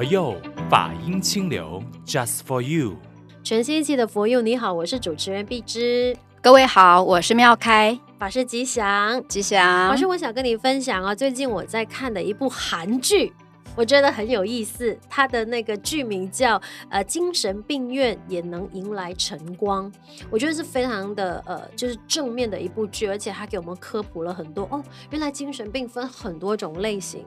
[0.00, 0.34] 佛佑
[0.70, 2.96] 法音清流，Just for you。
[3.44, 6.16] 全新一期的佛佑，你好，我是主持人碧芝。
[6.40, 9.90] 各位好，我是妙开，法师吉祥，吉祥。
[9.90, 13.30] 法师，我想跟你分享啊，最近我在看的一部韩剧。
[13.76, 16.58] 我觉得很有意思，它的那个剧名叫
[16.88, 19.92] 呃精神病院也能迎来晨光，
[20.30, 27.22] 我觉得是非常的呃就是正面的一部剧，而且它给我们科普了很多哦，原来精神病分很多种类型。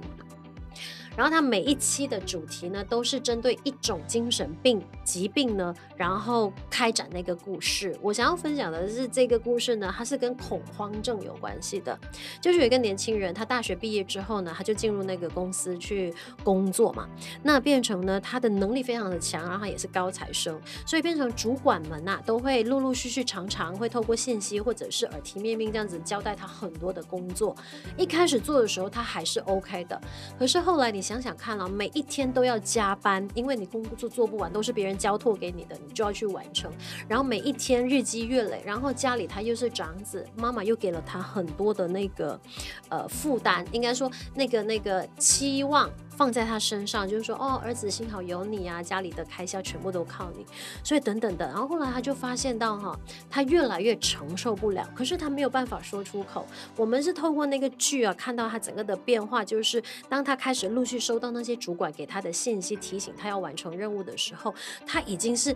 [1.15, 7.95] 然后它每一期的主题呢，都是针对一种精神病疾病呢，然后开展那个故事。
[8.01, 11.95] 我想要分享的是这个故事呢，它是跟恐慌症有关系的。
[12.41, 16.11] 就是有一个年轻人，他大学毕业之后呢，他就进入那个公司去
[16.43, 17.07] 工作嘛。
[17.43, 27.55] 那变成呢，他的能力非常的强，然后他也是高材生，所以变成主管们呐、都会陆陆续续常常会透过信息或者是耳提面命这样子交代他很多的工作。
[27.97, 30.01] 一开始做的时候，他还是 OK 的，
[30.39, 31.02] 可是后来你。
[31.03, 36.71] 想想看了，每一天都要加班，因为你工作做不完，都是别人交托给你的，你就要去完成。
[37.07, 42.39] 然后每一天日积月累，然后家里他又是长子，妈妈又给了他很多的那个
[42.87, 45.89] 呃负担，应该说那个那个期望。
[46.15, 50.45] 放在他身上，就是说，哦，儿子幸好有你啊，家里的开销全部都靠你，
[50.83, 51.45] 所以等等的。
[51.47, 52.97] 然后后来他就发现到，哈，
[53.29, 56.45] 他越来越承受不了，可是他没有办法说出口。
[56.75, 64.53] 我们是透过那个剧啊，看到他整个的变化，就是当他开始陆续收到那些主管给他的信息，提醒他要完成任务的时候，
[64.85, 65.55] 他已经是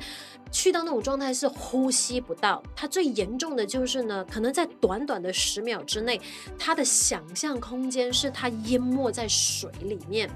[0.51, 2.61] 去到那种状态，是呼吸不到。
[2.75, 6.19] 他最严重的就是呢，可能在短短的十秒之内，
[6.57, 10.29] 他的想象空间是他淹没在水里面。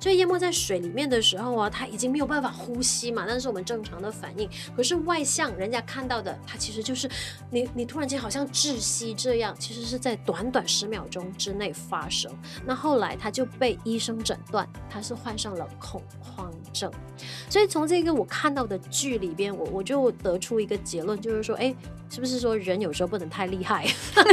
[0.00, 4.48] 所以淹没在水里面的时候啊，他已经没有办法呼吸嘛，那是我们正常的反应。
[4.76, 7.08] 可是外向人家看到的，他其实就是
[7.50, 12.30] 你，你突然间好像窒息这样，其实是在短短十秒钟之内发生。
[12.64, 16.90] 那后来他就被医生诊断，他是患上了恐慌症。
[17.48, 21.74] 所以从这个我看到的剧里边，我我就得出一个结论，就是说，哎。
[22.08, 23.86] 是不是说人有时候不能太厉害？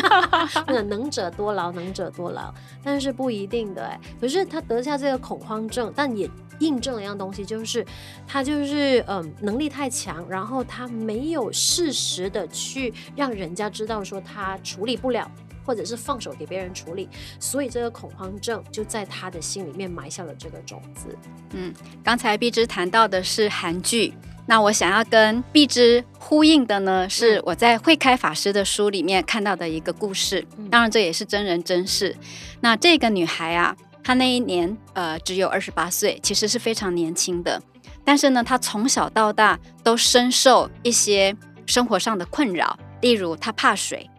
[0.66, 2.54] 不能能者多劳，能者多劳，
[2.84, 4.00] 但是不一定的哎。
[4.22, 6.30] 可是他得下这个恐慌症，但也
[6.60, 7.86] 印证了一样东西，就是
[8.28, 15.30] 他就是嗯能力太强，然后他没有适时的去让人家知道说他处理不了，
[15.66, 21.18] 或者是放手给别人处理，所以这个恐慌症就在他的心里面埋下了这个种子。
[21.52, 21.74] 嗯，
[22.04, 24.14] 刚才碧芝谈到的是韩剧。
[24.46, 30.46] 那我想要跟碧芝呼应的呢，是我在慧开法师的书里面看到的一个故事。
[30.70, 32.16] 当然，这也是真人真事。
[32.60, 37.62] 那这个女孩啊，她那一年呃只有二十八岁，其实是非常年轻的。
[38.04, 41.34] 但是呢，她从小到大都深受一些
[41.66, 44.10] 生活上的困扰，例如她怕水，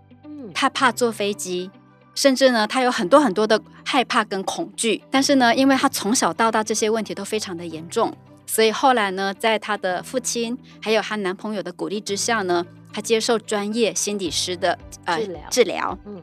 [0.54, 1.70] 她怕坐飞机，
[2.14, 5.02] 甚至呢，她有很多很多的害怕跟恐惧。
[5.10, 8.16] 但是呢，因为她从小到大这些问题都非常的严重。
[8.47, 15.41] 所以后来呢，在她的父亲还有她男朋友的鼓励之下呢，她接受专业心理师的呃治疗。
[15.50, 16.22] 治疗，嗯，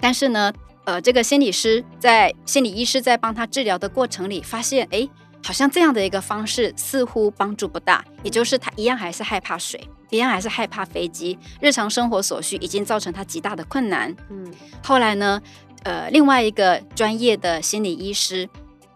[0.00, 0.52] 但是呢，
[0.84, 5.08] 呃，这个心理师在心理医师在帮她治疗的过程里，发现，哎，
[5.44, 9.80] 好像这样的一个方式似乎帮助不大，也就是她一样还是害怕水，
[10.10, 14.14] 一样还是害怕飞机，日常生活所需已经造成她极大的困难。
[14.28, 14.52] 嗯，
[14.82, 15.40] 后来呢，
[15.84, 18.48] 呃，另外一个专业的心理医师。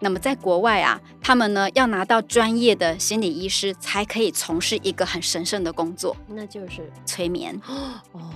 [0.02, 7.60] 那么在国外啊，他们呢要拿到专业的心理医师，才可以从事一个很神圣的工作，那就是催眠。
[7.66, 8.32] 哦，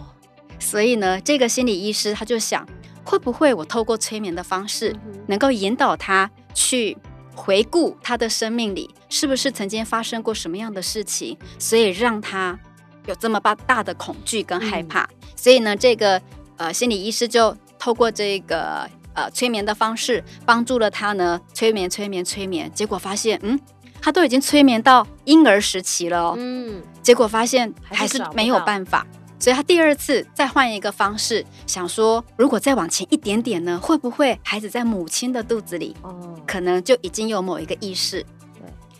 [0.59, 2.69] 所以呢，这个心理医师他就想，
[3.03, 4.95] 会不会我透过催眠的方式，
[5.27, 6.97] 能够引导他去
[7.35, 12.59] 回顾他的生命里，是不是曾经发生过什么样的事情，所以让他
[13.07, 15.05] 有这么大大的恐惧跟害怕。
[15.05, 16.21] 嗯、所以呢，这个
[16.59, 18.87] 呃心理医师就透过这个。
[19.15, 23.59] 呃，催眠的方式帮助了他呢，催眠、催眠、催眠，结果发现，嗯，
[24.01, 29.07] 他都已经催眠到婴儿时期了哦，嗯，结果发现还是没有办法，
[29.39, 38.25] 所以他第二次再换一个方式，想说，如果再往前一点点呢，会不会孩子在母亲的肚子里，哦，可能就已经有某一个意识。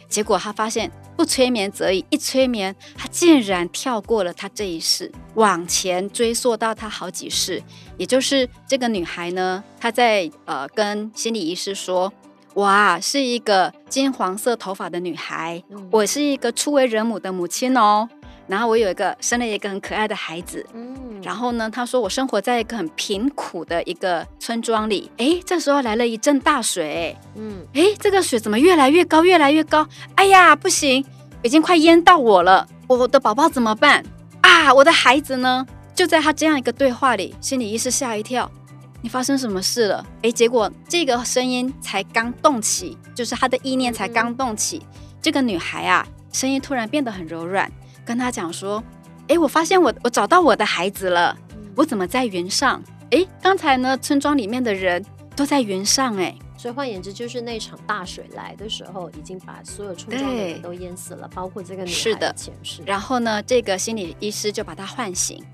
[0.09, 7.63] 结果他发现不催眠则已，一催眠，他竟然跳过了他这一世，往前追溯到他好几世。
[7.97, 12.13] 也就是这个女孩呢，她在呃跟心理医师说
[12.55, 18.09] ：“哇，是一个金黄色头发的女孩，我是一个初为人母的母亲哦。”
[18.47, 29.87] 然后我有一个生了一个很可爱的孩子，嗯，然后呢，他说我生活在一个很贫苦的一个村庄里，哎，这时候来了一阵大水，嗯，哎，这个水怎么越来越高，越来越高？
[30.15, 31.05] 哎呀，不行，
[31.43, 34.05] 已经快淹到我了，我的宝宝怎么办？
[34.43, 35.67] 啊，我的孩子呢？
[35.95, 38.51] 就在他这样一个对话里，心理医师吓一跳，
[39.01, 40.05] 你发生什么事了？
[40.23, 47.71] 哎，结果这个声音才刚动起，就是他的意念才刚动起，嗯、这个女孩啊，声音突然变得很柔软，
[48.05, 48.83] 跟他讲说
[49.29, 51.37] ：“哎，我发现我我找到我的孩子了，
[51.75, 52.83] 我怎么在云上？
[53.11, 55.05] 哎，刚才呢，村庄里面的人
[55.35, 62.83] 都在云上，哎。”所以换言之，就是那场大水来的时候，已经把所有村庄的人都淹死了，包括这个女孩的前世。
[62.87, 65.45] 然后呢，这个心理医师就把她唤醒，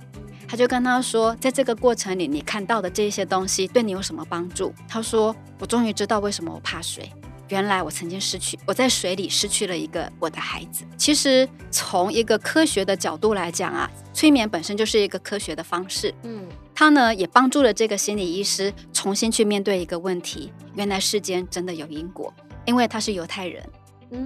[0.47, 4.73] 他就跟她说，在这个过程里，你看到的这些东西对你有什么帮助？
[4.87, 7.11] 她说：“我终于知道为什么我怕水。
[7.51, 10.85] 原来我曾经失去，我在水里失去了一个我的孩子。
[10.97, 16.15] 其实从一个科学的角度来讲啊，催眠本身就是一个科学的方式。
[16.23, 22.33] 嗯。”他呢，也帮助了这个心理医师重新去面对一个问题：原来世间真的有因果，
[22.65, 23.63] 因为他是犹太人，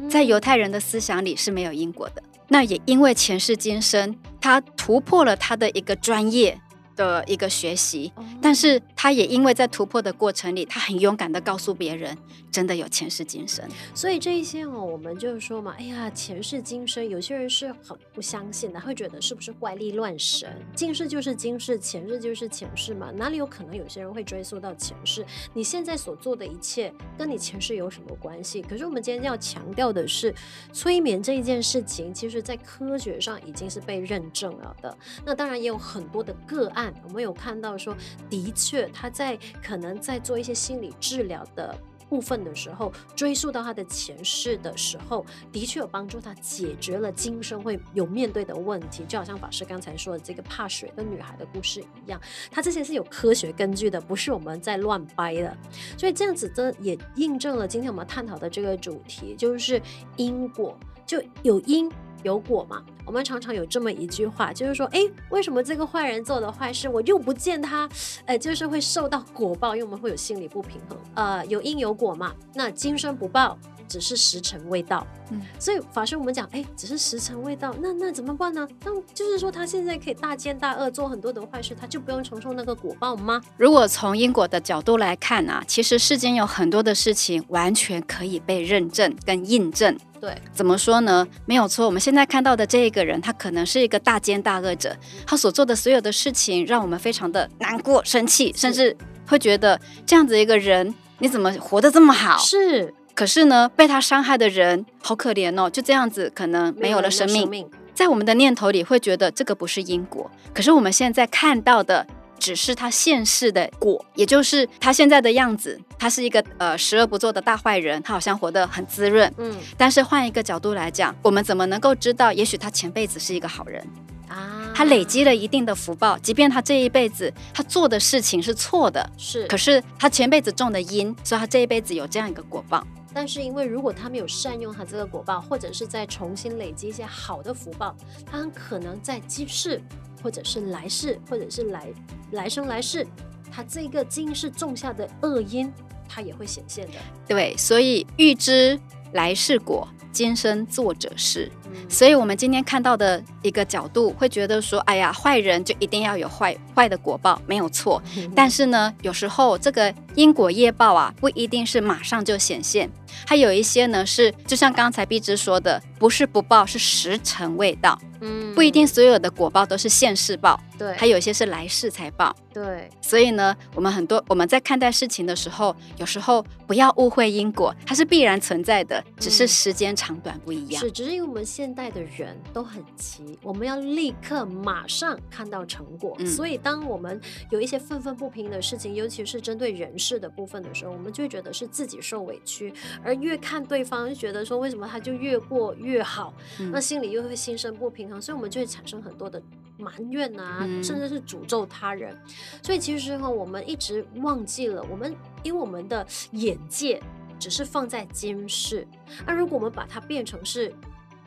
[0.09, 2.23] 在犹太人的思想里是没有因果的。
[2.47, 6.61] 那也因为前世今生，他突破了他的一个专业。
[6.97, 12.17] 的一个学习，但是他也因为在突破的过程里，他很勇敢的告诉别人，
[12.51, 13.65] 真的有前世今生。
[13.95, 20.49] 所以这一些哦，我们就是说嘛，哎呀，前世今生，有些人是很不相信的，会觉得是不是怪力乱神？
[20.75, 25.27] 今世就是今世，前世就是前世嘛，哪里有可能有些人会追溯到前世？
[25.53, 28.63] 你现在所做的一切，跟你前世有什么关系？
[28.63, 30.33] 可是我们今天要强调的是，
[30.73, 34.97] 催眠这一件事情，其实在科学上已经是被认证了的。
[35.25, 36.84] 那当然也有很多的个案。
[37.05, 37.97] 我们有看到说，
[38.29, 41.79] 的确，他在可能在做一些心理治疗的
[42.09, 49.05] 部分的时候，追溯到他的前世的时候，的确有帮助他解决了今生会有面对的问题。
[49.09, 52.21] 就好像法师刚才说的这个怕水的女孩的故事一样，
[52.51, 55.57] 他这些是有科学根据的，不是我们在乱掰的。
[55.97, 59.81] 所以这样子的也印证了今天我们探讨的这个主题，就是
[60.17, 61.91] 因果，就有因。
[62.25, 62.83] 有果嘛？
[63.07, 65.01] 我们常常有这么一句话，就是说，哎，
[65.31, 67.89] 为什么这个坏人做的坏事，我又不见他，
[68.25, 70.99] 呃，就是会受到果报，因为我们会有心理不平衡。
[71.15, 73.57] 呃，有因有果嘛，那今生不报，
[73.89, 75.07] 只是时辰未到。
[75.31, 78.67] 嗯，所以法师我们讲，哎，只是时辰未到，那那怎么办呢？
[78.85, 83.41] 那就是说，他现在可以大奸大恶，做很多的坏事，他就不用承受那个果报吗？
[83.57, 89.97] 如果从因果的角度来看啊，其实世间有很多的事情完全可以被认证跟印证。
[90.21, 91.27] 对，怎么说呢？
[91.45, 94.97] 没有错，我们现在看到的这一个人，他可能是一个大奸大恶者，
[95.27, 98.97] 他所做的所有的事情，让我们非常的难过、生气，甚至
[99.27, 102.39] 会觉得这样子一个人，你怎么活得这么好？
[102.39, 107.71] 是，可是呢，被他伤害的人好可怜哦，就这样子可能没有了生命。
[107.95, 112.07] 在我们的念头里会觉得这个不是因果，可是我们现在看到的。
[112.37, 115.81] 只是他现世的果，也就是他现在的样子。
[115.99, 119.33] 他是一个呃十恶不作的大坏人，他好像活得很滋润。
[119.39, 122.31] 嗯，但是换一个角度来讲，我们怎么能够知道？
[122.31, 123.83] 也许他前辈子是一个好人
[124.29, 132.87] 啊，他累积了一定的福报，即便他这一辈子他做的事情是错的，是，可是他前辈子种的因，所以他这一辈子有这样一个果报。
[133.15, 137.97] 但是因为如果他没有善用他这个果报，或者是再重新累积一些好的福报，
[138.27, 139.81] 他很可能在今世。
[140.23, 141.93] 或者是来世，或者是来
[142.31, 143.07] 来生来世，
[143.53, 145.71] 他这个今世种下的恶因，
[146.09, 146.95] 他也会显现的。
[147.29, 148.81] 对，所以预知
[149.13, 151.53] 来世果，今生作者是。
[151.75, 158.03] 嗯、所以我们今天看到的一个角度，会觉得说，哎呀，坏人就一定要有坏坏的果报，没有错。
[158.17, 162.91] 嗯、但是呢，有时候这个因果业报啊，不一定是马上就显现，
[163.27, 167.99] 还有一些呢是，就像刚才碧芝说的，不是不报，是时辰未到。
[168.21, 172.89] 嗯，不一定所有的果报都是现世报，对，还有一些是来世才报，对。
[173.03, 180.81] 所以呢，我们很多我们在看待事情的时候，有时候不要误会因果，它是必然存在的，只是时间长短不一样。
[180.81, 198.21] 嗯、是，只是因为我们现代的人都很急，我们要立刻马上看到成果，嗯、所以当我们有一些愤愤不平的事情，尤其是针对人事的部分的时候，我们就会觉得是自己受委屈，而越看对方就觉得说为什么他就越过越好，嗯、那心里又会心生不平衡。
[198.21, 199.41] 所以，我们就会产生很多的
[199.79, 202.17] 埋怨啊，嗯、甚至是诅咒他人。
[202.63, 207.03] 所以，其实哈，我们一直忘记了，我们因为我们的眼界
[207.39, 208.87] 只是放在今世，
[209.27, 210.73] 那如果我们把它变成是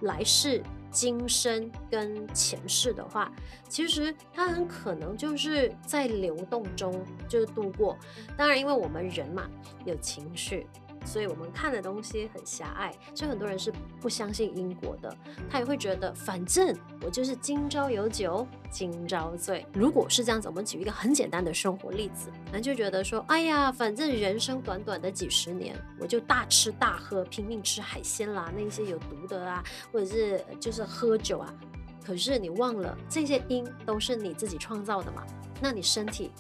[0.01, 3.31] 来世、今生跟前世的话，
[3.67, 7.97] 其实它很可能就是在流动中就是度过。
[8.37, 9.49] 当然，因为我们人嘛，
[9.85, 10.67] 有情绪。
[11.05, 15.15] 所以我们看的东西很狭隘，所以很多人是不相信因果的。
[15.49, 19.65] 他也会觉得，反正我就是今朝有酒今朝醉。
[19.73, 31.53] 如果是这样子，我们举一个很简单的生活例子，那就觉得说，哎呀，反正人生短短的几十年，我就大吃大喝，拼命吃海鲜啦，那些有毒的啊，或者是就是喝酒啊。
[32.05, 35.25] 可是你忘了，这些因都是你自己创造的嘛。
[35.59, 36.31] 那你身体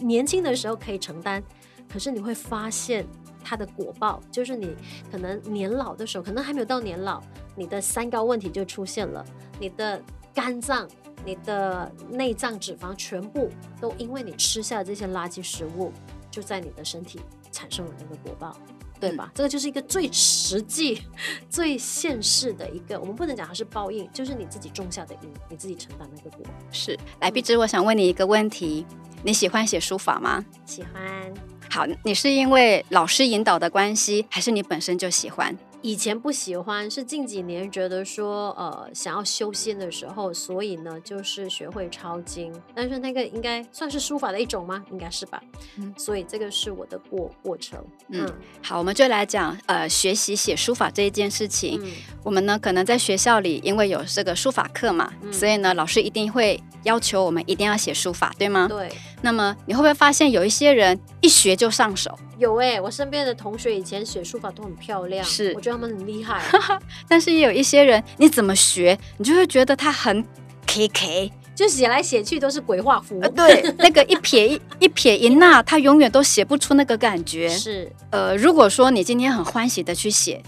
[0.00, 1.42] 年轻的时候可以承担，
[1.88, 3.06] 可是你会发现
[3.44, 4.74] 它的果报，就是你
[5.12, 7.22] 可能年老的时候，可能还没有到年老，
[7.54, 9.24] 你的三高问题就出现了，
[9.60, 10.88] 你的肝脏、
[11.24, 15.92] 你的内脏脂肪全部都因为你吃下这些垃圾食物，
[16.30, 17.20] 就在你的身体
[17.52, 18.56] 产生了那个果报。
[19.00, 19.30] 对吧？
[19.34, 21.02] 这个就是一个最实际、
[21.50, 26.46] 最现实的一个，我们不能讲它是报应，就是你自己种下的因，你自己承担那个果。
[26.70, 28.86] 是，来，碧芝，我想问你一个问题：
[29.22, 30.42] 你喜欢写书法吗？
[30.64, 31.53] 喜欢。
[31.74, 35.58] 好，你是因为老师引导的关系，还是你本身就喜欢？
[35.82, 42.54] 以前不喜欢，是近几年觉得说，呃，想要修仙的时候，所以呢，就是学会抄经。
[42.76, 44.84] 但是那个应该算是书法的一种吗？
[44.92, 45.42] 应该是吧。
[45.76, 47.84] 嗯，所以这个是我的过过程。
[48.08, 51.80] 嗯，嗯，好，我们就来讲，呃，学习写书法这一件事情。
[51.82, 51.90] 嗯，
[52.22, 58.68] 我们呢，可能在学校里，因为有这个书法课嘛，嗯，所以呢，老师一定会要求我们一定要写书法，对吗？
[58.68, 58.88] 对。
[59.24, 62.16] 那么你会不会发现有一些人一学就上手？
[62.36, 66.42] 有哎、欸，我身边的同学以前写书法都很漂亮，是，我觉得他们很厉害。
[67.08, 70.22] 但是也有一些人，你怎么学，你就会觉得他很
[70.66, 73.18] K K，就写来写去都是鬼画符。
[73.22, 77.48] 呃，对，那个一撇一 一撇一捺，他永远都写不出那个感觉。
[77.48, 80.42] 是，呃，如果说你今天很欢喜的去写，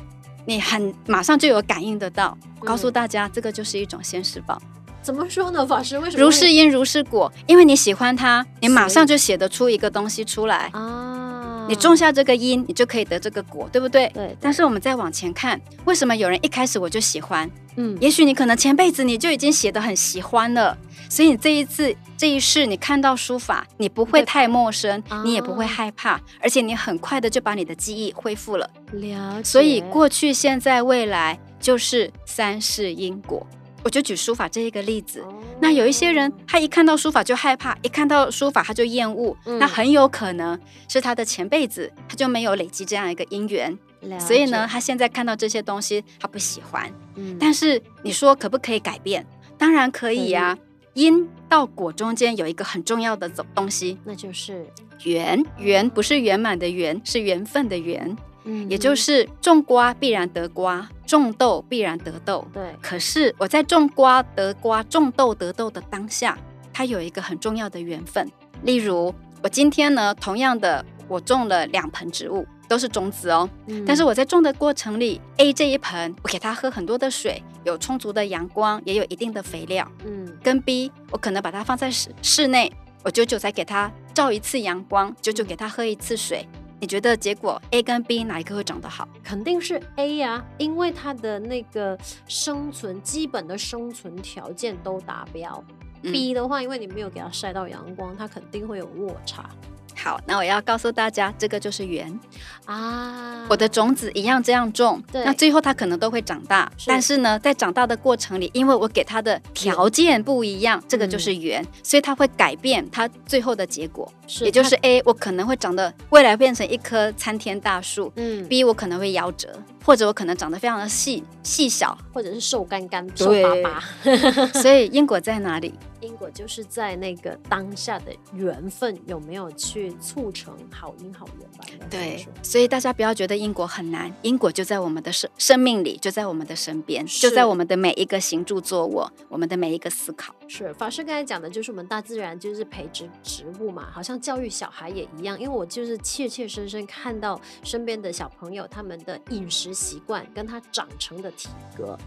[0.45, 2.37] 你很马上就有感应得到。
[2.61, 4.61] 我告诉大家，嗯，这个就是一种现世报。
[5.07, 5.97] 怎么说呢，法师？
[6.01, 6.21] 为什么？
[6.25, 11.65] 如是因如是果，因为你喜欢它，你马上就写得出一个东西出来啊。
[11.69, 14.09] 你种下这个因，你就可以得这个果，对不对？
[14.09, 14.37] 对，对。
[14.41, 17.49] 但是我们再往前看，为什么有人一开始我就喜欢？
[17.77, 20.77] 嗯，也许你可能前辈子你就已经写得很喜欢了，
[21.09, 28.69] 所以你这一次这一世你看到书法，你不会太陌生，你也不会害怕，啊，而且你很快的就把你的记忆恢复了。
[28.95, 29.45] 了解。
[29.45, 33.47] 所以过去、现在、未来就是三世因果。
[33.87, 35.25] 我就举书法这一个例子，
[35.61, 43.78] 那有一些人他一看到书法就害怕，一看到书法他就厌恶，嗯，那很有可能是他的前辈子他就没有累积这样一个因缘，
[44.19, 46.93] 所以呢，他现在看到这些东西他不喜欢。
[47.14, 49.25] 嗯，但是你说可不可以改变？
[49.57, 50.59] 当然可以呀，啊。
[50.95, 54.66] 因到果中间有一个很重要的东西，那就是
[55.05, 55.40] 缘。
[55.59, 58.16] 缘不是圆满的缘，是缘分的缘。
[58.43, 62.47] 嗯，也就是种瓜必然得瓜，种豆必然得豆。
[62.53, 66.37] 对，可是我在种瓜得瓜，种豆得豆的当下，
[66.73, 68.31] 它有一个很重要的缘分。
[68.63, 73.49] 例如，我今天呢，同样的，我种了两盆植物，都是种子哦。
[73.67, 73.85] 嗯。
[73.87, 79.87] 但是我在种的过程里，A 这一盆，我给它喝很多的水，有充足的阳光，也有一定的肥料。
[80.05, 80.37] 嗯。
[80.43, 82.73] 跟 B，我可能把它放在室室内，
[83.05, 86.49] 我久久才给它照一次阳光，久久给它喝一次水。
[86.78, 89.09] 你觉得结果 A 跟 B 哪一个会长得好？
[89.25, 95.64] 肯定是 A 呀，因为它的那个生存基本的生存条件都达标。
[96.02, 96.12] 嗯。
[96.12, 99.49] B 的话，因为你没有给它晒到阳光，它肯定会有落差。
[99.97, 102.21] 好，那我要告诉大家，这个就是缘
[102.67, 103.47] 啊！
[103.49, 106.71] 我的种子一样这样种，对，那最后它可能都会长大。
[106.76, 114.11] 是，但是呢，在长大的过程里，因为我给它的条件不一样，这个就是缘，嗯，所以它会改变它最后的结果。
[114.26, 118.12] 是，也就是 A，我可能会长得未来变成一棵参天大树。
[118.17, 119.49] 嗯，B 我可能会夭折，
[119.85, 123.83] 或者我可能长得非常的细细小，或者是瘦干干、瘦巴巴。
[124.61, 125.75] 所以因果在哪里？
[126.16, 131.64] 因果就是在那个当下的缘分有没有去促成好因好缘吧？
[131.90, 140.35] 对，所以大家不要觉得因果很难，因果就在我们的生生命里，就在我们的身边，就在我们的每一个行住坐卧，我们的每一个思考。
[140.49, 145.38] 是法师刚才讲的，就是我们大自然就是培植植物嘛，好像教育小孩也一样。
[145.38, 151.99] 因为我就是切切身身看到身边的小朋友他们的饮食习惯跟他长成的体格。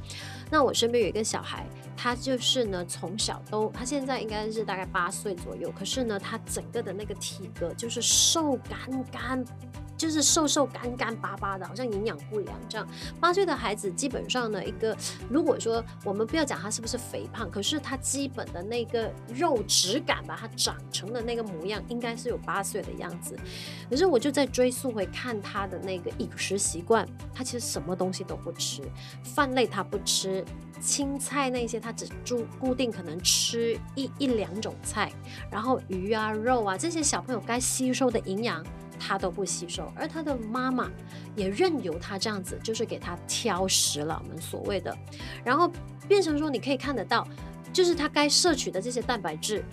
[0.50, 1.66] 那我身边有一个小孩，
[1.96, 9.46] 他就是呢从小都，他现在应该是大概八岁左右，可是呢他整个的那个体格就是瘦干干。
[10.00, 12.88] 就是瘦瘦干干巴巴的，好像营养不良这样。
[13.20, 14.96] 八岁的孩子基本上呢，一个
[15.30, 23.38] 如果说我们不要讲他是不是肥胖，可是他基本的那个肉质感吧，他长成的那个模样，应该是有八岁的样子。
[23.90, 28.82] 可是我就在追溯回看他的那个饮食习惯，他其实什么东西都不吃，
[29.22, 30.46] 饭类他不吃，
[30.80, 35.12] 青菜那些他只注固定可能吃一一两种菜，
[35.52, 38.64] 然后鱼啊肉啊这些小朋友该吸收的营养。
[39.00, 40.92] 他都不吸收，而他的妈妈
[41.36, 44.96] 也任由他这样子，就是给他挑食了，我们所谓的，
[45.44, 45.72] 然后
[46.08, 47.28] 变成说你可以看得到，
[47.72, 49.64] 就是他该摄取的这些蛋白质，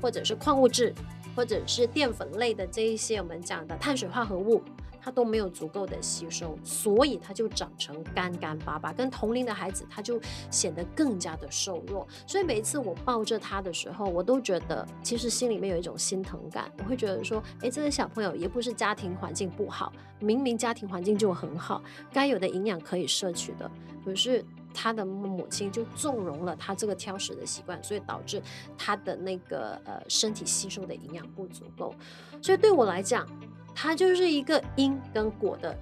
[0.00, 0.94] 或者是矿物质，
[1.34, 4.62] 或者是淀粉类的这一些我们讲的碳水化合物。
[5.06, 8.92] 他都没有足够的吸收，所以他就长成干干巴巴。
[8.92, 10.20] 跟同龄的孩子，他就
[10.50, 12.04] 显得更加的瘦弱。
[12.26, 16.68] 所以每一次我抱着他的时候，我都觉得其实心里面有一种心疼感。
[16.78, 21.80] 我会觉得说，哎，这个小朋友也不是家庭环境不好，明明家庭环境就很好，
[22.12, 23.70] 该有的营养可以摄取的，
[24.04, 24.44] 可是
[24.74, 28.42] 他的母亲就纵容了他这个挑食的习惯，所以导致
[28.76, 31.94] 他的那个呃身体吸收的营养不足够。
[32.42, 33.24] 所以对我来讲，
[33.78, 35.78] 它就是一个因跟果的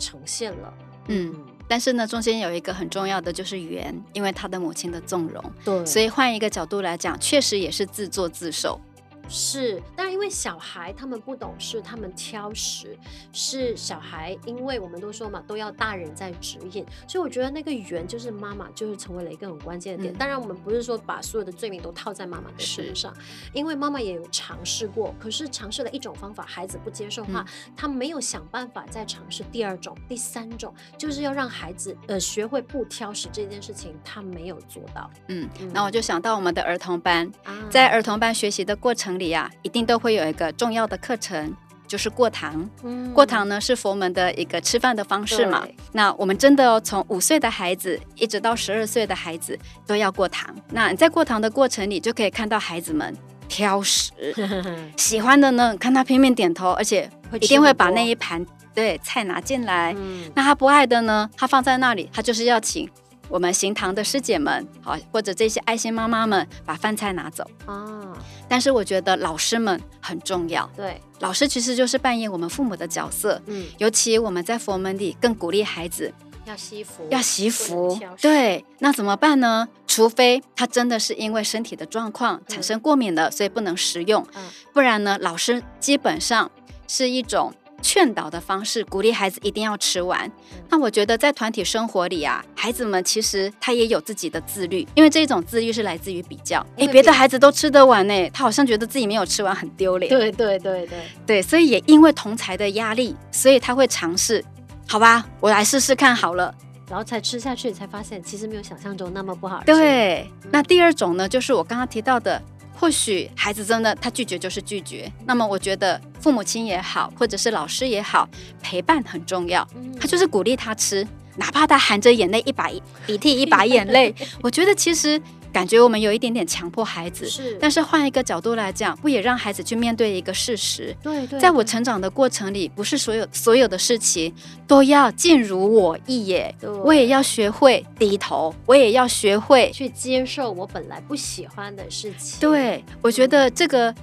[0.00, 0.74] 呈现了。
[1.06, 1.32] 嗯，
[1.68, 5.52] 但是呢，中间有一个很重要的就是缘，因为他的母亲的纵容。
[5.64, 8.80] 对，所以换一个角度来讲，确实也是自作自受。
[9.28, 12.96] 是，但因为小孩他们不懂事，他们挑食，
[13.32, 20.14] 是小孩，因为我们都说嘛，都要大人在指引，所以我觉得那个圆就是妈妈，就是成为了一个很关键的点。
[20.14, 23.12] 嗯、当然，我们不是说把所有的罪名都套在妈妈的身上，
[23.52, 35.10] 因为妈妈也有尝试过，可是尝试了一种方法，孩子不接受的话，嗯、他没有想办法再尝试第二种、第三种，就是要让孩子呃学会不挑食这件事情，他没有做到。
[35.26, 39.15] 嗯，那我就想到我们的儿童班，啊、在儿童班学习的过程。
[39.18, 41.54] 里啊，一定都会有一个重要的课程，
[41.86, 42.68] 就是过堂。
[42.82, 45.66] 嗯，过堂呢是佛门的一个吃饭的方式嘛。
[45.92, 50.54] 那我们真的哦，从五岁的孩子一直到十二岁的孩子都要过堂。
[50.70, 53.16] 那你在过堂的过程里，就可以看到孩子们
[53.48, 54.12] 挑食，
[54.96, 57.08] 喜欢的呢，看他拼命点头，而且
[57.40, 58.44] 一定会把那一盘
[58.74, 59.94] 对菜拿进来。
[59.96, 62.88] 嗯，那他不爱的呢，他放在那里，他就是要请。
[63.28, 68.16] 我们行堂的师姐们，好，或者这些爱心妈妈们，把饭菜拿走啊。
[68.48, 76.12] 但是我觉得老师们很重要，对，老师其实就是扮演我们父母的角色，嗯，尤其我们在佛门里更鼓励孩子
[76.44, 78.64] 要惜福，要惜福，对。
[78.78, 79.68] 那怎么办呢？
[79.86, 86.50] 除非他真的是因为身体的状况产生过敏了，嗯、所以不能食用，嗯、不然呢，老师基本上
[86.86, 87.52] 是一种。
[87.82, 90.30] 劝导的方式，鼓励孩子一定要吃完。
[90.68, 96.64] 那我觉得在团体生活里啊，孩子们其实他也有自己的自律，因为这种自律是来自于比较。
[96.76, 100.10] 哎，别的孩子都吃得完呢，他好像觉得自己没有吃完很丢脸。
[100.10, 104.44] 对对对对对，所以也因为同才的压力，所以他会尝试。
[104.88, 106.54] 好吧，我来试试看好了，
[106.88, 109.66] 然后才吃下去，才发现其实没有想象中那么不好吃。
[109.66, 112.40] 对，那第二种呢，就是我刚刚提到的。
[112.78, 118.28] 或许孩子真的他拒绝就是拒绝，那么我觉得父母亲也好，或者是老师也好，
[118.62, 119.66] 陪伴很重要。
[119.98, 122.70] 他就是鼓励他吃，哪怕他含着眼泪一把
[123.06, 125.20] 鼻涕一把眼泪， 我觉得其实。
[125.52, 130.94] 感觉我们有一点点强迫孩子，是，但是换一个角度来讲，不也让孩子去面对一个事实？
[131.02, 134.34] 对对，在我成长的过程里，不是所有所有的事情
[134.66, 142.38] 都要尽如我意耶，对我也要学会低头，我也要学会去接受我本来不喜欢的事情。
[142.40, 143.94] 对，我觉得这个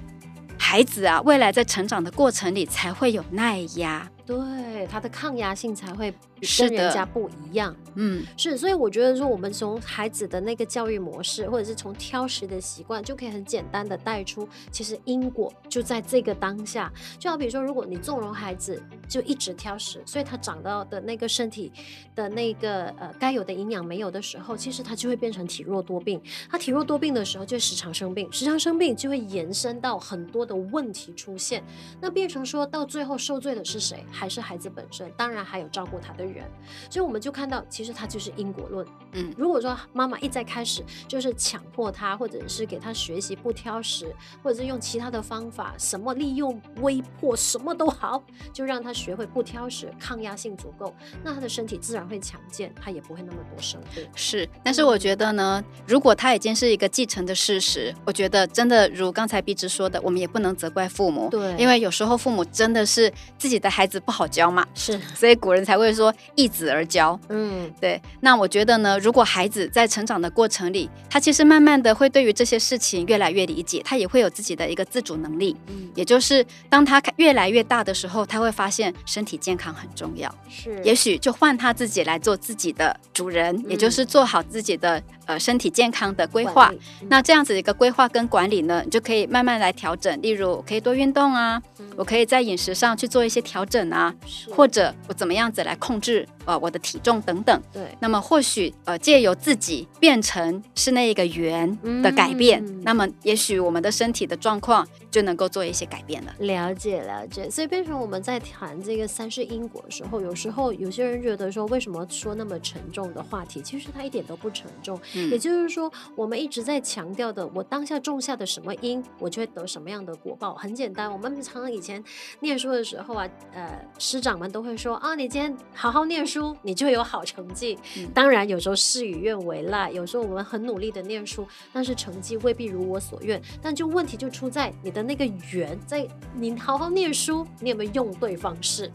[0.58, 4.08] 孩子啊，未来在成长的过程里才会有耐压。
[4.26, 6.10] 对，他的抗压性才会
[6.58, 7.76] 跟人家不一样。
[7.96, 16.90] 嗯，是，所以我觉得说，我们从孩子的那个教育模式，或者是从挑食的习惯，就可以很简单的带出，其实因果就在这个当下。
[17.18, 21.70] 就好比说，如果你纵容孩子就一直挑食，所以他长到的那个身体
[22.14, 26.18] 的那个呃该有的营养没有的时候，其实他就会变成体弱多病。
[26.50, 31.62] 他体弱多病的时候，就会时常生病，时常生病就会延伸到很多的问题出现。
[32.00, 34.02] 那变成说到最后受罪的是谁？
[34.14, 36.44] 还是孩子本身，当然还有照顾他的人，
[36.88, 38.86] 所以我们就看到，其实他就是因果论。
[39.12, 48.22] 嗯，如果说妈妈一再开始就是强迫他，或者是给他学习不挑食，或者是用其他的方法，什么利用威迫，什么都好，
[48.52, 54.06] 就让他学会不挑食，抗压性足够，那他的身体自然会强健，他也不会那么多生病。
[54.14, 64.00] 是，但是我觉得呢，如果他已经是一个继承的事实，我觉得真的如刚才碧芝说的，我们也不能责怪父母，对，因为有时候父母真的是自己的孩子。
[64.04, 67.18] 不好教嘛，是，所以古人才会说易子而教。
[67.28, 68.00] 嗯，对。
[68.20, 75.56] 那我觉得呢，如果孩子在成长的过程里，他其实慢慢的会对于这些事情越来越理解，他也会有自己的一个自主能力。
[75.68, 80.32] 嗯，也就是当他越来越大的时候，他会发现身体健康很重要。
[80.48, 86.70] 是，也许就换他自己来做自己的主人，嗯，也就是做好自己的呃身体健康的规划。
[86.72, 90.20] 嗯，那这样子一个规划跟管理呢，你就可以慢慢来调整。
[90.20, 94.14] 例如，可以多运动啊，嗯，我可以在饮食上去做一些调整啊。
[94.50, 106.34] 或者我怎么样子来控制呃我的体重等等，对，那么或许呃借由自己变成是那一个圆的改变，嗯、那么也许我们的身体的状况就能够做一些改变了。
[106.40, 113.62] 了解了解，所以变成我们在谈这个三世因果的时候，有时候有些人觉得说，为什么说那么沉重的话题？
[113.62, 120.54] 其实它一点都不沉重，嗯、也就是说我们一直在强调的，我当下种下的什么因，我就会得什么样的果报。
[120.54, 122.02] 很简单，我们常常以前
[122.40, 123.83] 念书的时候啊，呃。
[123.98, 127.78] 师长们都会说啊，你今天好好念书，你就有好成绩。
[127.96, 133.40] 嗯、当然，有时候事与愿违啦，有时候我们很努力的念书，但是成绩未必如我所愿。
[133.62, 138.90] 但就问题就出在你的那个缘，在你好好念书，你有没有用对方式？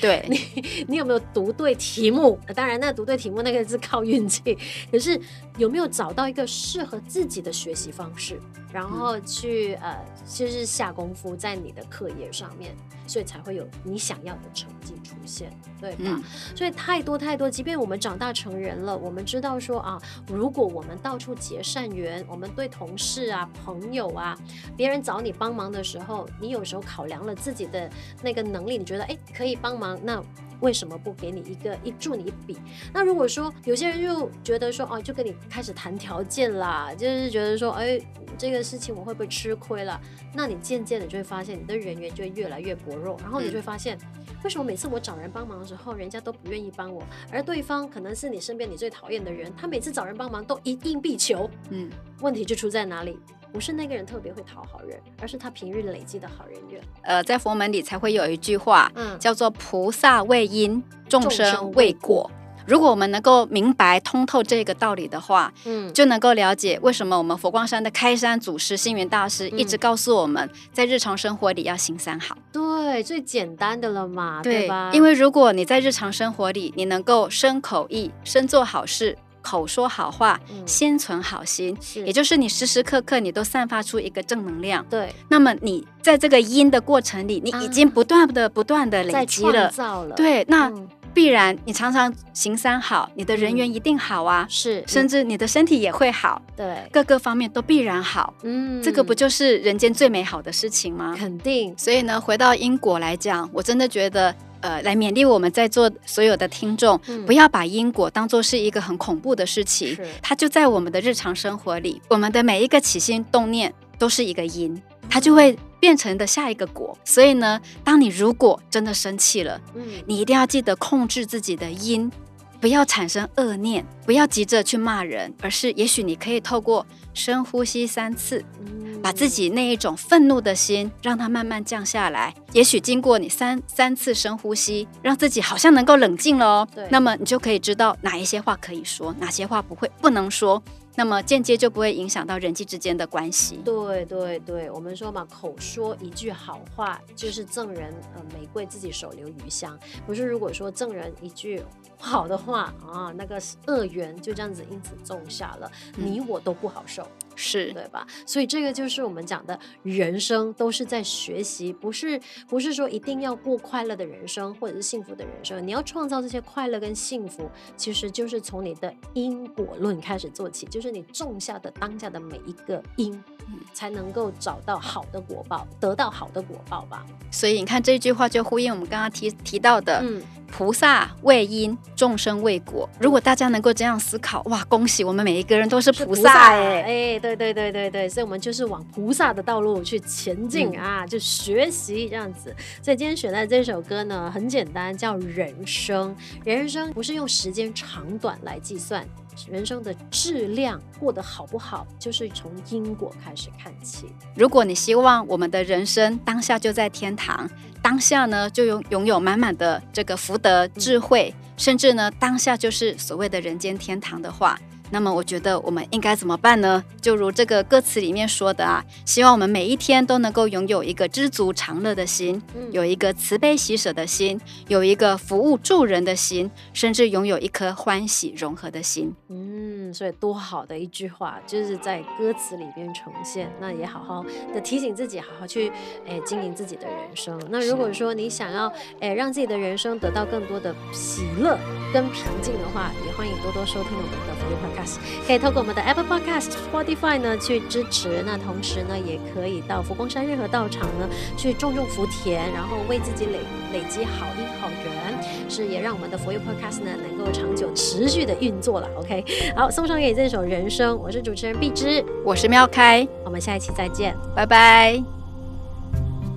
[0.00, 2.36] 对 你，你有没有读对题目？
[2.52, 4.58] 当然，那读对题目那个是靠运气。
[4.90, 5.20] 可是
[5.56, 8.40] 有没有找到一个适合自己的学习方式，
[8.72, 12.74] 然后去、嗯、呃，就是下功夫在你的课业上面，
[13.06, 16.04] 所以才会有你想要的成绩出现，对吧？
[16.04, 16.22] 嗯、
[16.54, 24.36] 所以太多太多，即便我们长大成人了，我们知道说啊，如果我们到处结善缘，我们对同事啊、朋友啊，
[24.76, 27.90] 别人找你帮忙的时候，你有时候考量了自己的
[28.22, 29.98] 那个能力，你觉得哎可以帮忙。
[30.02, 30.22] 那
[30.64, 32.56] 为什么不给你一个一助你一笔？
[32.90, 38.00] 那如果说有些人就觉得说哦，就跟你开始谈条件啦，就是觉得说哎，
[38.38, 40.00] 这个事情我会不会吃亏了？
[40.32, 43.98] 那你渐渐的就会发现你的人缘就会越来越薄弱，然后你就会发现，
[44.42, 51.48] 为什么每次我找人帮忙的时候，人家都不愿意帮我，而对方可能是你身边你最讨厌的人，他每次找人帮忙都一应必求。
[51.68, 51.90] 嗯，
[52.22, 53.18] 问题就出在哪里？
[53.54, 56.82] 不是那个人特别会讨好人，而是他平日累积的好人缘。
[57.02, 62.28] 呃，在佛门里才会有一句话，嗯，叫做“菩萨为因，众生为果”。
[62.66, 72.36] 如果我们能够明白通透这个道理的话，嗯，就能够了解为什么我们佛光山的开山祖师星云大师一直告诉我们，在日常生活里要行三好。
[72.50, 74.90] 对，最简单的了嘛，对，对吧？
[74.92, 79.16] 因为如果你在日常生活里，你能够身口意，身做好事。
[79.44, 81.76] 口说好话，嗯、心存好心，
[82.06, 84.84] 也就是你时时刻刻你都散发出一个正能量。
[84.88, 90.14] 对，那么你在这个因的过程里，你已经不断的、不断的累积了，了。
[90.16, 90.72] 对，那
[91.12, 98.34] 必然你常常行三好，你的人缘一定好啊，是、嗯，甚至你的身体也会好，对，各个方面都必然好。
[98.42, 101.14] 嗯，这个不就是人间最美好的事情吗？
[101.16, 101.72] 肯定。
[101.78, 104.34] 所以呢，回到因果来讲，我真的觉得。
[104.64, 109.94] 呃，来勉励我们在座所有的听众，嗯、不要把因果当作是一个很恐怖的事情。
[109.94, 116.96] 是它就在我们的日常生活里，我们的每一个起心动念都是一个因，它就会变成的下一个果。
[117.04, 122.10] 所以呢，当你如果真的生气了，嗯、你一定要记得控制自己的因，
[122.58, 128.44] 不要产生恶念，不要急着去骂人，而是也许你可以透过深呼吸三次。
[128.60, 132.34] 嗯把自己那一种愤怒的心，让它慢慢降下来。
[132.54, 136.68] 也许经过你三三次深呼吸，让自己好像能够冷静了哦。
[136.74, 140.62] 对，那么你就可以知道哪一些话可以说，哪些话不会不能说。
[140.96, 143.60] 那么间接就不会影响到人际之间的关系。
[143.64, 149.78] 对对对，我们说嘛，口说一句好话，就是赠人呃玫瑰，自己手留余香。
[150.06, 151.60] 不是，如果说赠人一句
[151.98, 157.03] 不好的话啊，那个恶缘就这样子因此种下了，嗯、你我都不好受。
[157.06, 157.23] 있죠.
[157.34, 158.06] 是对吧？
[158.26, 165.66] 所以这个就是我们讲的人生都是在学习，不是不是说一定要过快乐的人生或者是幸福的人生。
[165.66, 173.12] 你要创造这些快乐跟幸福，其实就是从你的因果论开始做起，就是你种下的当下的每一个因，
[173.48, 177.04] 嗯，才能够找到好的果报，得到好的果报吧。
[177.30, 180.22] 所以你看这句话就呼应我们刚刚提提到的，嗯。
[180.56, 182.88] 菩萨为因，众生为果。
[183.00, 186.82] 如果大家能够这样思考，哇，恭喜我们每一个人都是菩萨哎！
[186.82, 192.54] 哎，对对对对对，所以我们就是往菩萨的道路去前进、啊，就学习这样子。
[192.82, 196.14] 所以今天选的这首歌呢，很简单，叫《人生》。
[196.44, 199.06] 人生不是用时间长短来计算。
[199.50, 204.06] 人生的质量过得好不好，就是从因果开始看起。
[204.36, 207.48] 如果你希望我们的人生当下就在天堂，
[207.82, 214.56] 当下呢就拥拥有满满的这个福德智慧，甚至呢当下就是所谓的人间天堂的话。
[214.90, 216.84] 那么我觉得我们应该怎么办呢？
[217.00, 229.12] 就如这个歌词里面说的啊，希望我们每一天都能够拥有一个知足常乐的心，嗯、有一个慈悲喜舍的心，有一个服务助人的心，甚至拥有一颗欢喜融合的心。
[229.28, 233.50] 嗯，所以多好的一句话，就是在歌词里边呈现。
[233.60, 235.68] 那也好好的提醒自己，好好去
[236.06, 237.40] 诶、哎、经营自己的人生。
[237.50, 238.68] 那如果说你想要
[239.00, 241.58] 诶、哎、让自己的人生得到更多的喜乐
[241.92, 244.96] 跟平静的话，也欢迎多多收听我们的福音 Podcast。
[245.26, 253.38] 可以透过我们的 Apple Podcast、Spotify 呢去支持，那同时呢也可以到佛光山任何道场呢去种种福田，然后为自己累
[253.72, 258.88] 累积好因好缘，是也让我们的佛佑 Podcast 呢能够长久持续的运作了。
[258.98, 259.24] OK，
[259.56, 265.02] 好，送上给这首《人生》，我是主持人碧芝，我是妙开，我们下一期再见，拜拜。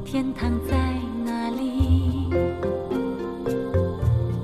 [0.06, 0.78] 天堂在
[1.26, 2.30] 哪里？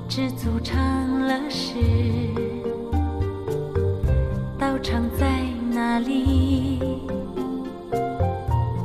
[0.08, 2.13] 知足常乐时。
[4.84, 5.26] 常在
[5.72, 6.78] 哪里？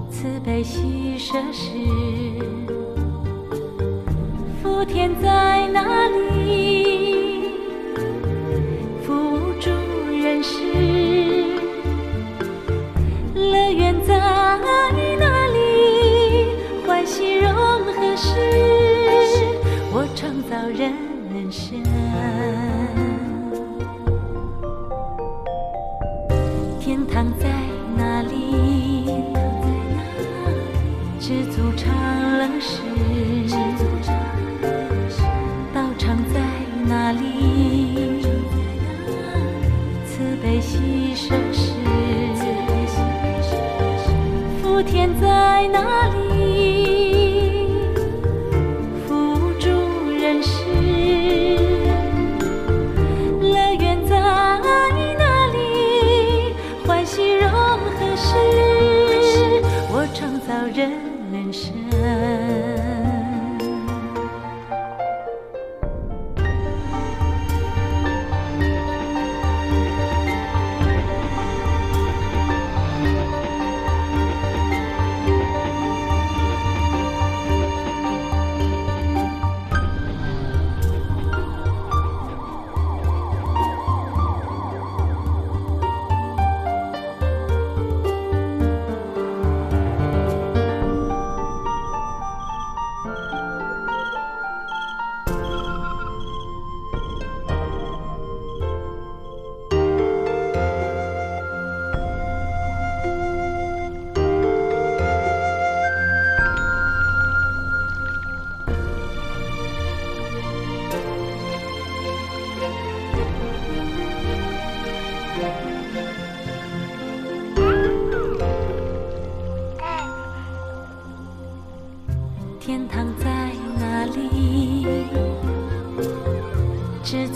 [0.09, 1.71] 慈悲喜舍时，
[4.63, 7.51] 福田在哪里？
[9.05, 9.69] 福助
[10.09, 10.55] 人世，
[13.35, 16.55] 乐园在哪里？
[16.87, 18.29] 欢喜融合时，
[19.91, 20.93] 我创造人
[21.51, 21.83] 生。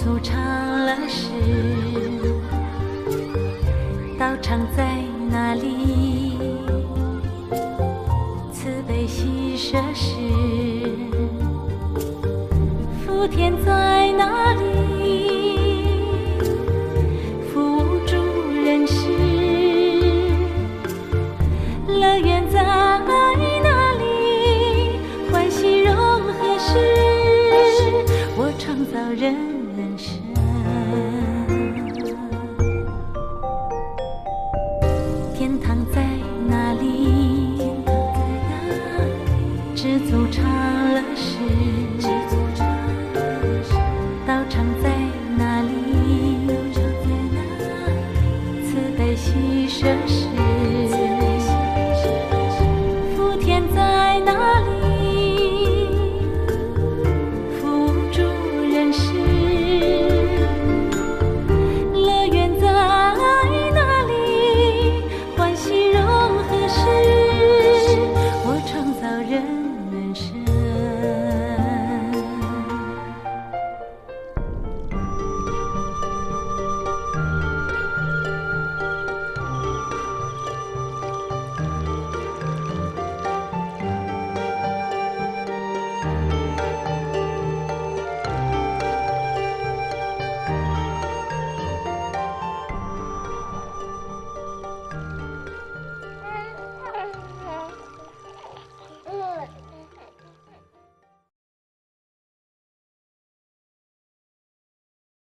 [0.03, 1.29] 知足常乐时，
[4.19, 4.97] 道场在
[5.31, 6.37] 哪里？
[8.51, 10.13] 慈悲喜舍时，
[13.05, 14.82] 福田在哪里？